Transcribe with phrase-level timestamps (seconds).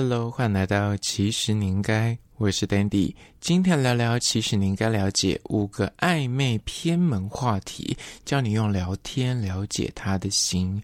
[0.00, 10.80] Hello，欢迎来到其实你应该，我是 Dandy，今天聊聊其实你应该了解五个暧昧偏门话题，教你用聊天了解他的心。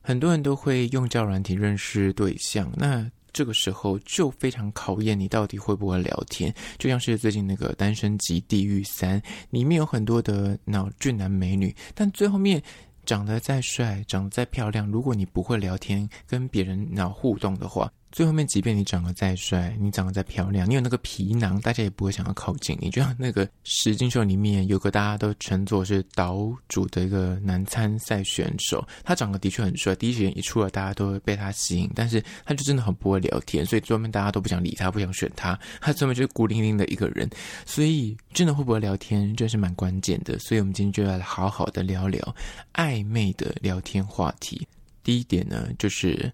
[0.00, 6.52] 很多人都会用交友软体认识对象，那这个时候就非常考验你到底会不会聊天。
[6.78, 9.20] 就像是最近那个《单身即地狱三》，
[9.50, 12.60] 里面有很多的脑俊男美女，但最后面。
[13.06, 17.90] 长得再帅，长得再漂亮，如果你不会聊天，跟别人脑互动的话。
[18.10, 22.88] 最后面，即便你长得再帅，你长得再漂亮，你有那个皮囊，大家也不会想要靠近你。
[22.88, 31.90] 就像那个《十金秀》里面有个大家都称作是岛主的一个男参赛选手，他长得的确很帅，第一时间一出来，大家都会被他吸引。
[31.94, 35.58] 但是他就真的很不会聊天，所以最后面大家都不想理他，不想选他。
[35.80, 37.28] 他最后面就是孤零零的一个人。
[37.66, 40.38] 所以真的会不会聊天，这是蛮关键的。
[40.38, 42.34] 所以我们今天就要来好好的聊聊
[42.72, 44.66] 暧昧的聊天话题。
[45.04, 46.32] 第一点呢，就是。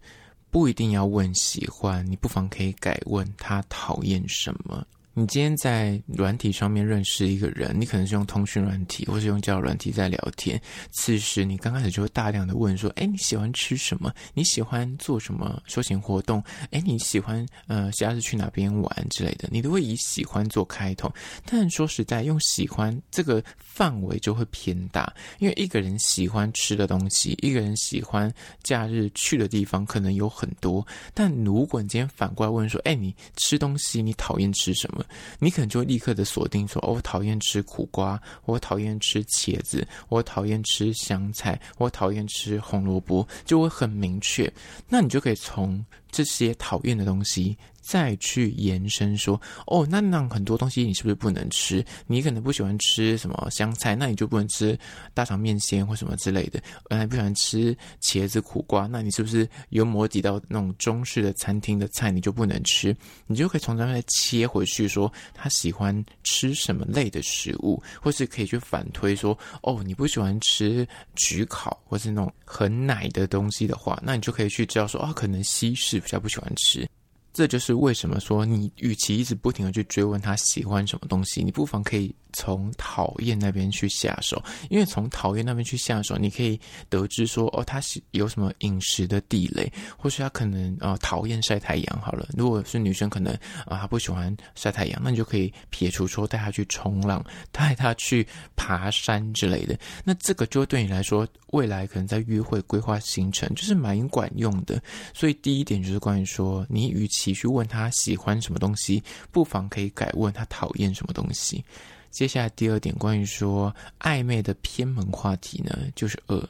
[0.54, 4.86] 不一定要问喜欢，你不妨可以改问他讨厌什么。
[5.16, 10.60] 你今天在软体上面认识一个人，你可能是用通讯软体，或是用交友软体在聊天。
[10.90, 14.12] 此时你刚开始就会大量的问说：“哎，你喜欢吃什么？
[14.34, 16.42] 你喜欢做什么休闲活动？
[16.72, 21.08] 哎，你喜欢呃，下次去哪边玩之类的？”你都会以喜欢做开头。
[21.46, 28.32] 但说实在，用喜欢这个范围就会偏大，因为一个人喜欢吃的东西，一个人喜欢
[28.64, 30.84] 假日去的地方可能有很多。
[31.14, 35.02] 但如果你今天反过来问说：“哎，你吃东西，你讨厌吃什么？”
[35.38, 44.52] 你可能就会立刻的锁定说：“，我讨厌吃苦瓜，我讨厌吃茄子，我讨厌吃香菜，我讨厌吃红萝卜，就会很明确。
[44.88, 51.84] 那你就可以从这些讨厌的东西。”再去延伸说，哦，那那很多东西你是不是不能吃？
[52.06, 54.78] 你可能不喜欢吃什么香菜，那你就不能吃
[55.12, 56.62] 大肠面线或什么之类的。
[56.90, 62.96] 原来不喜欢吃茄子、苦瓜，那你是不是有某几道那种中式的餐厅的菜你就不能吃？
[63.26, 70.86] 你就可以从这边切回去说，他喜欢吃什么类的食物，或是可以去反推说，哦，你不喜欢吃
[71.16, 76.88] 焗烤或是那种很奶的东西的话，那你就可以去知道说，哦，可能西式比较不喜欢吃。
[77.34, 82.14] 这就是为什么说，你与其一直不停的去追问他喜欢什么东西，你不妨可以。
[82.36, 86.58] 从讨厌那边去下手，因为从讨厌那边去下手，你可以
[86.88, 92.00] 得知说，哦，他是有什么饮食的地雷，或是他可能、呃、讨厌晒太阳。
[92.02, 93.32] 好了，如果是女生，可能
[93.66, 99.78] 啊她、不喜欢晒太阳，那你就可以撇除说带她去冲浪，带她去爬山之类的。
[100.02, 104.82] 那这个就对你来说，未来可能在约会规划行程就是蛮管用的。
[105.14, 111.64] 所以第一点就是关于说，你与其去问他喜欢什么东西，不妨可以改问他讨厌什么东西。
[112.10, 116.48] 接下来第二点，关于说暧昧的偏门话题呢，就是二，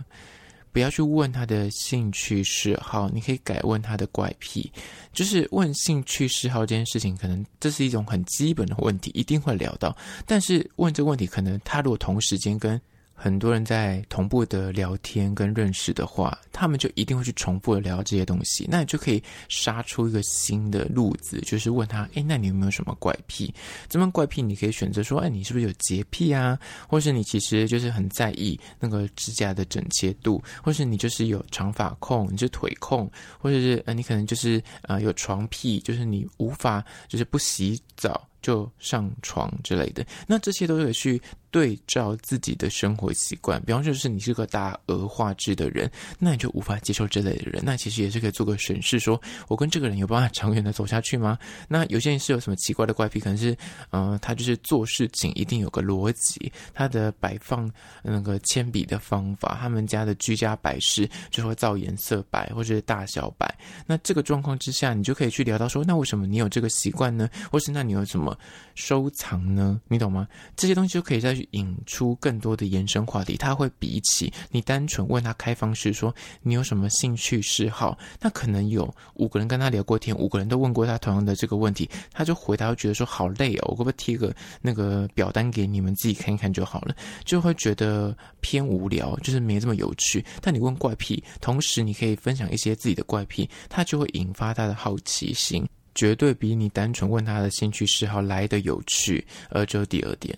[0.73, 4.71] 不要去问他的兴趣嗜好，你可以改问他的怪癖。
[5.12, 9.97] 就是问兴趣嗜好这件事情，可能这是一种很基本的问题，一定会聊到。
[10.27, 12.79] 但是问这个问题，可能他如果同时间跟
[13.15, 23.55] 很多人在同步的聊天跟认识的话，他们就一定会去重复的聊这些东西，那你就可以杀出一个新的路子，就是问他，诶，那你有没有什么怪癖？
[23.89, 26.59] 这么怪癖，你可以选择说，哎，你是不是有洁癖啊？
[26.89, 41.21] 或是你其实就是很在意那个指甲的整洁度，或是你就是有长发控，你是腿控，或者是呃，你可能就是呃有床癖，就是你无法就是不洗澡就上床之类的，那这些都可以去。
[41.50, 45.88] 对照自己的生活习惯，比方说是你是个大而化之的人，
[46.19, 47.62] 那你就无法接受这类的人。
[47.65, 51.38] 那其实也是可以做个审视，说我跟这个人有办法长远的走下去吗？
[51.69, 53.53] 那有些人是有什么奇怪的怪癖，可能是，
[53.91, 57.71] 嗯、呃，他就是做事情一定有个逻辑，他的摆放
[58.03, 63.49] 那个铅笔的方法，他们家的居家摆饰就会造颜色摆或者是大小摆。
[63.87, 67.31] 那这个状况之下，你就可以去聊到说，那为什么你有这个习惯呢？
[67.49, 68.34] 或是那你有什么
[68.75, 69.81] 收藏呢？
[69.89, 70.28] 你懂吗？
[70.56, 71.49] 这些东西就可以再去。
[71.55, 76.12] 引出更多的延伸话题，他会比起你单纯问他开放式说，
[76.43, 90.25] 你有什么兴趣嗜好，那可能有五个人跟他聊过天，五个人都问过他同样的这个问题，他就回答觉得说好累哦，我可不可以贴个那个表单给你们自己看一看就好了，就会觉得偏无聊，就是没这么有趣。
[90.41, 95.64] 但你问怪癖，同时你可以分享一些自己的怪癖，他就会引发他的好奇心，
[95.94, 99.25] 绝对比你单纯问他的兴趣嗜好来的有趣。
[99.50, 100.37] 而这第二点。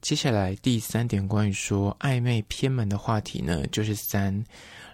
[0.00, 4.44] 接下来第三点，关于说暧昧偏门的话题呢，就是三，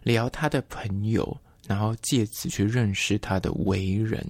[0.05, 1.37] 聊他的朋友，
[1.67, 4.25] 然后借此去认识他的为人。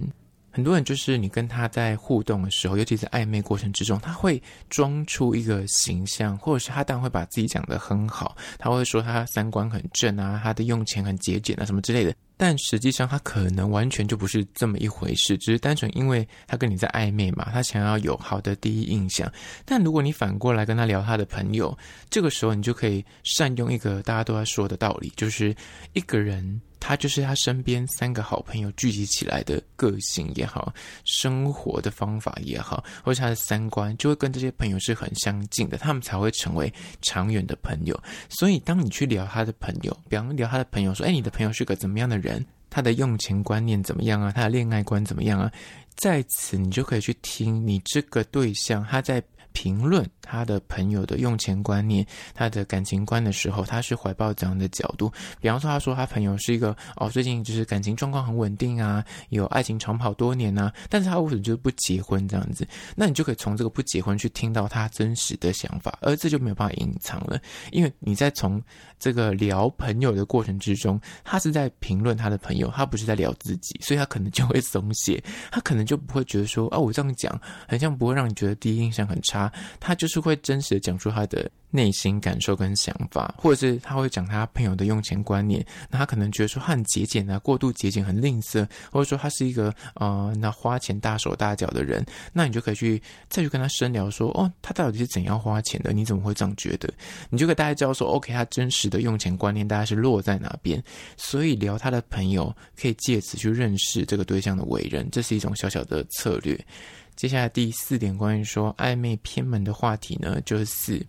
[0.51, 12.13] 很多人就是你跟他在互动的时候，尤其是暧昧过程之中，他会装出一个形象，或者是他当然会把自己讲得很好，他会说他三观很正啊，他的用钱很节俭啊，什么之类的。
[12.35, 19.31] 但实际上他可能完全就不是这么一回事，只是单纯因为他跟你在暧昧嘛，他想要有好的第一印象。
[19.63, 21.77] 但如果你反过来跟他聊他的朋友，
[22.09, 25.55] 这个时候你就可以善用一个大家都在说的道理，就是
[25.93, 26.59] 一个人。
[26.81, 30.73] 他就是他身边三个好朋友聚集起来的个性也好，
[31.05, 37.97] 生活的方法也好，或者他的三观，就会跟这些朋友是很相近的，他们才会成为长远的朋友。
[38.27, 42.43] 所以，当你去聊他的朋友，比方聊他的朋友说：“哎，你的朋友是个怎么样的人？
[42.69, 44.31] 他的用钱观念怎么样啊？
[44.35, 45.51] 他的恋爱观怎么样啊？”
[45.95, 49.23] 在此，你就可以去听你这个对象他在。
[49.53, 55.11] 评论他的朋友的用钱观念、他的感情观的时候，他是怀抱怎样的角度？
[55.39, 62.67] 比方说，他说他朋友是一个哦，最近就是感情状况很稳定啊，有爱情长跑多年啊，但是他为什么就是不结婚这样子？
[62.95, 67.39] 那你就可以从这个不结婚去听到他真实的想法，而这就没有办法隐藏了，
[67.71, 68.61] 因为你在从
[68.99, 79.40] 这个聊朋友的过程之中，他是在评论他的朋友，他不是在聊自己，所以他可能就会松懈，他可能就不会觉得说啊，我这样讲好像不会让你觉得第一印象很差。
[79.79, 85.65] 他就是会真实的讲出他的内心感受跟想法，或者是他会讲他朋友的用钱观念。
[85.89, 92.05] 那他可能觉得说他很节俭啊，过度节俭，很吝啬，或者说他是一个呃，那花钱大手大脚的人。
[92.33, 95.93] 那你就可以去再去跟他深聊说，哦，他到底是怎样花钱的？
[95.93, 96.91] 你怎么会这样觉得？
[97.29, 100.83] 你就可以大概知道说，OK，他真实的用钱观念大概是落在哪边。
[101.15, 106.59] 所以聊他的朋友，可以借此去认识这个对象的为人，这是一种小小的策略。
[107.15, 111.05] 接下来第四点，关于说暧昧偏门的话题呢，就是，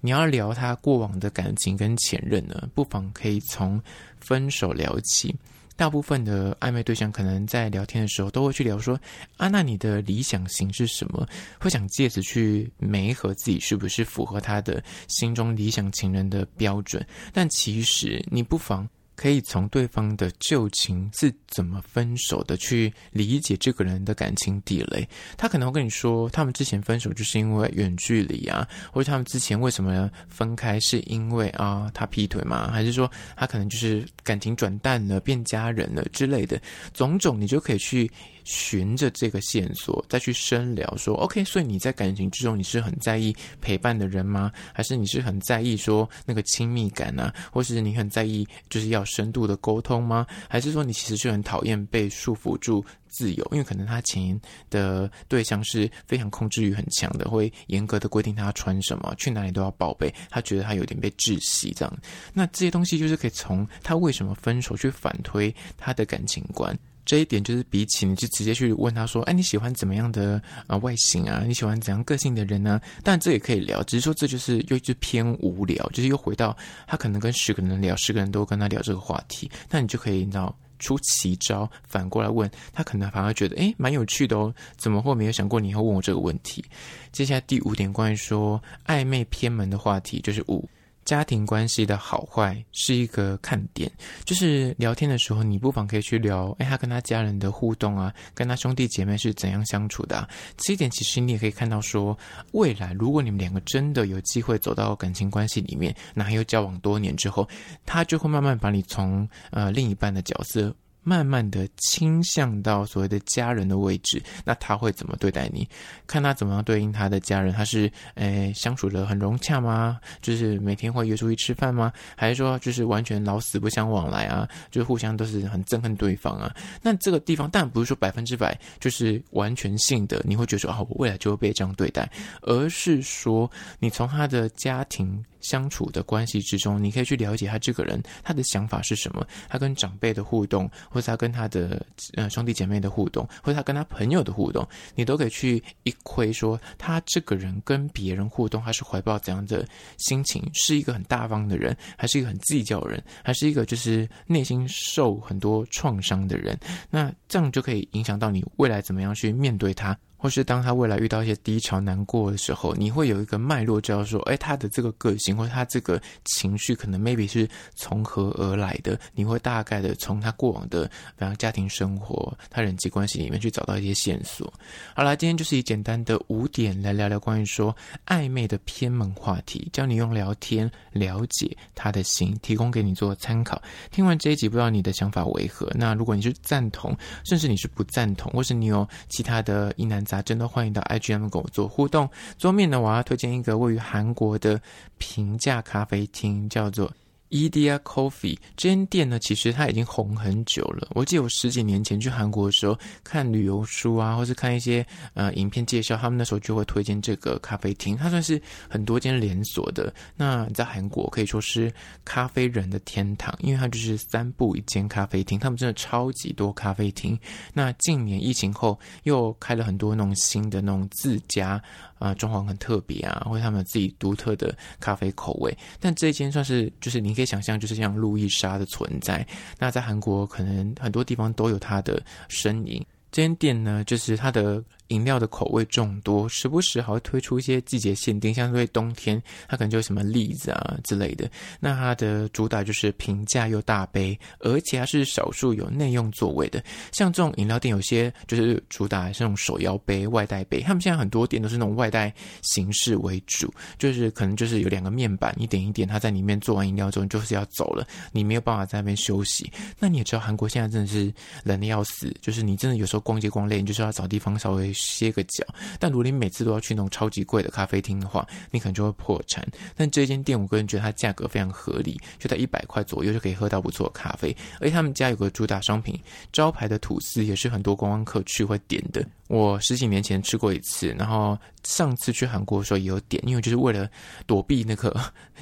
[0.00, 3.80] 你要聊他过往的感情跟前任呢，不妨可以从
[4.20, 5.34] 分手聊起。
[5.74, 8.98] 大部分的暧昧对象可能在聊天的时候都会去聊说
[9.36, 11.26] 啊，那你的理想型是什么？
[11.60, 17.06] 会想借此去媒合自己是不是符合他的心中理想情人的标准。
[17.32, 18.88] 但其实你不妨。
[19.16, 25.08] 可以从对方的旧情是怎么分手的去理解这个人的感情地雷。
[25.36, 32.70] 他可能会跟你说，他们之前分手就是因为远距离啊，或者他们之前为什么分开是因为啊他劈腿吗？
[32.70, 36.60] 还是说他可能就是感情转淡了，变家人了之类的，
[36.92, 38.08] 种种你就可以去。
[38.46, 44.52] 循着这个线索再去深聊说，OK，所以你在感情之中你是很在意陪伴的人吗？
[44.72, 47.34] 还是你是很在意说那个亲密感啊？
[47.50, 50.24] 或是你很在意就是要深度的沟通吗？
[50.48, 53.44] 还是说你其实是很讨厌被束缚住自由？
[53.50, 54.40] 因为可能他前
[54.70, 61.98] 的对象是非常控制欲很强的，会严格的规定他穿什么、去哪里都要报备，他觉得他有点被窒息这样。
[62.32, 66.78] 那这些东西就是可以从他为什么分手去反推他的感情观。
[67.06, 71.44] 这一点就是比起你就直接去问他说，哎，你喜欢怎么样的啊外形啊？
[71.46, 72.80] 你喜欢怎样个性的人呢？
[73.02, 76.54] 但这也可以聊，只是说这就是又就偏无聊，就是又回到
[76.86, 86.64] 他可能跟十个人聊，十个人都跟他聊这个话题，那你就可以你知道出奇招，反过来问他，可能反而觉得哎蛮有趣的哦，怎么会没有想过你会问我这个问题？
[87.12, 90.68] 接下来第五点关于说暧昧偏门的话题就是五。
[91.06, 93.90] 家庭关系的好坏是一个看点，
[94.24, 100.28] 就是聊天的时候，你不妨可以去聊，哎，他跟他家人的互动啊，跟他兄弟姐妹是怎样相处的啊。
[100.56, 102.18] 这一点其实你也可以看到说，
[102.52, 107.48] 未来如果你们两个真的有机会走到感情关系里面，那还有交往多年之后，
[107.86, 110.74] 他就会慢慢把你从呃另一半的角色。
[111.08, 115.68] 慢慢的倾向到所谓的家人的位置，那他会怎么对待你？
[116.04, 120.00] 看他怎么样对应他的家人，他是诶相处得很融洽吗？
[120.20, 121.92] 就是每天会约出去吃饭吗？
[122.16, 124.48] 还是说就是完全老死不相往来啊？
[124.68, 126.52] 就是互相都是很憎恨对方啊？
[126.82, 132.10] 那这个地方当然不是说百分之百就是完全性的，你会觉得说啊，我未来就会被这样对待，
[132.42, 133.48] 而是说
[133.78, 135.24] 你从他的家庭。
[135.46, 139.26] 相处的关系之中，你可以去了解他这个人，他的想法是什么？
[139.48, 141.84] 他跟长辈的互动，或者他跟他的
[142.14, 149.66] 呃兄弟姐妹的互动，或者他跟他朋友的互动，你都可以去一窥说他这个人跟别人互动，他是怀抱怎样的
[149.98, 150.42] 心情？
[150.54, 156.58] 是一个很大方的人，还是一个很计较的人，还是一个就是内心受很多创伤的人？
[156.90, 159.96] 那这样就可以影响到你未来怎么样去面对他。
[160.16, 168.98] 或是当他未来遇到一些低潮、难过的时候，你会有一个脉络，知道说，哎，他的这个个性或者他这个情绪，可能 maybe 是从何而来的。
[169.14, 174.52] 你会大概的从他过往的，比方家庭生活、他人际关系里面去找到一些线索。
[174.94, 177.74] 好啦，今天就是以简单的五点来聊聊关于说
[178.06, 183.60] 暧昧的偏门话题，教你用聊天了解他的心，提供给你做参考。
[183.90, 185.70] 听完这一集，不知道你的想法为何？
[185.74, 192.08] 那如果你是赞同，甚至你是不赞同，或是你有其他的疑难杂真的欢迎到 IGM 跟我做互动。
[192.38, 194.60] 桌面呢，我要推荐一个位于韩国的
[194.98, 196.92] 平价咖啡厅，叫做。
[197.30, 200.88] Edia Coffee 这间店呢，其实它已经红很久了。
[200.94, 207.96] 我记得我十几年前去韩国的时候，看旅游书啊，或是看一些呃影片介绍，他们那时候就会推荐这个咖啡厅。
[207.96, 209.92] 它算是很多间连锁的。
[210.16, 211.72] 那在韩国可以说是
[212.04, 217.18] 咖啡人的天堂，因为它就是三步一间咖啡厅，他们真的超级多咖啡厅。
[217.52, 221.62] 那近年疫情后，又开了很多那种新的那种自家。
[221.98, 225.56] 啊，装潢很特别啊，或者他们自己独特的咖啡口味。
[225.80, 229.26] 但这一间算是，就是你可以想象，就是像路易莎的存在。
[229.58, 232.84] 那在韩国，可能很多地方都有它的身影。
[233.10, 234.62] 这间店呢，就是它的。
[234.88, 241.28] 饮料的口味众多，时不时还会推出一些季节限定，像是冬天，它可能就有什么栗子啊之类的。
[241.58, 246.62] 那它的主打就是平价又大杯，而且它是少数有内用座位的。
[246.92, 250.60] 像这种饮料店，有些就是主打是那种手摇杯、外带杯。
[250.60, 259.50] 他们现在很多店都是那种外带形式为主，就是可能就是有两个面板，一点一点，他在里面做完饮料之后，你就是要走了，你没有办法在那边休息。
[259.78, 261.12] 那你也知道，韩国现在真的是
[261.42, 264.72] 冷的要死，就是你真的有时候逛街逛累，你就是要找地方稍微。
[264.76, 265.44] 歇个脚，
[265.80, 269.46] 但如果你每次都要去那种超级贵的咖啡厅的话，你可能就会破产。
[269.74, 274.36] 但这间店，我个人觉得它价格非常合理，就在一百块左右就可以喝到不错的咖啡。
[274.60, 275.98] 而且他们家有个主打商品，
[276.32, 279.04] 招牌的吐司也是很多观光客去会点的。
[279.28, 283.88] 我十几年前吃过一次，然后上次去韩国的时候也有点，因为就是为了
[284.26, 284.94] 躲避那个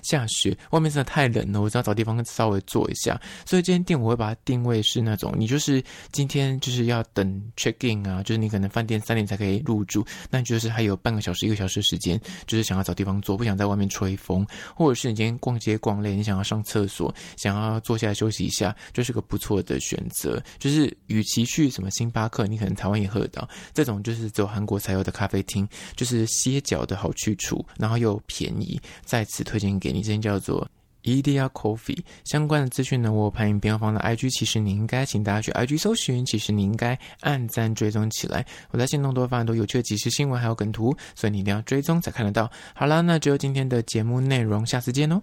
[0.03, 3.21] 下雪，外面真的太冷了，我只要找地方稍微坐一下。
[3.45, 20.43] 所以这间店我会把它定位是那种，你就是今天就是要等 check in 啊，就是你可能饭店三点才可以入住，那就是还有半个小时一个小时的时间，就是想要找地方坐，不想在外面吹风，或者是你今天逛街逛累，你想要上厕所，想要坐下来休息一下，就是个不错的选择。
[20.59, 23.47] 就是与其去什么星巴克，你可能台湾也喝得到。
[23.75, 30.01] 这种就是只有韩国才有的咖啡厅，就是歇脚的好去处，然后又便宜，在此推荐给你。
[30.01, 30.67] 这间叫做
[31.03, 38.47] Edia Coffee，相关的资讯呢，我排名边后方的 IG，其实你应该请大家去 IG 搜寻，其实你应该按赞追踪起来。
[38.71, 42.51] 我在限动多发很多有趣的即时新闻，还有梗图，所以你一定要追踪才看得到。
[42.75, 45.21] 好啦，那就今天的节目内容，下次见哦。